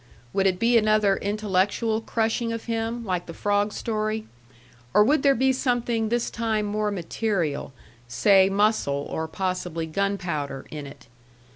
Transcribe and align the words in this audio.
Would 0.33 0.47
it 0.47 0.57
be 0.57 0.79
another 0.79 1.15
intellectual 1.17 2.01
crushing 2.01 2.51
of 2.51 2.65
him, 2.65 3.05
like 3.05 3.27
the 3.27 3.35
frog 3.35 3.71
story, 3.71 4.25
or 4.95 5.03
would 5.03 5.21
there 5.21 5.35
be 5.35 5.53
something 5.53 6.09
this 6.09 6.31
time 6.31 6.65
more 6.65 6.89
material 6.89 7.71
say 8.07 8.49
muscle, 8.49 9.05
or 9.11 9.27
possibly 9.27 9.85
gunpowder 9.85 10.65
in 10.71 10.87
it? 10.87 11.05